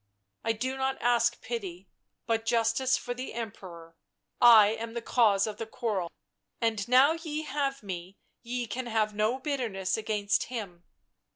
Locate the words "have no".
8.87-9.37